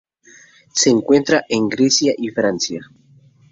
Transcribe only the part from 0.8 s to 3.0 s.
encuentra en Grecia y Francia.